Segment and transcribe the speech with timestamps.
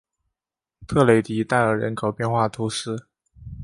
[0.87, 3.05] 特雷迪代尔人口变化图示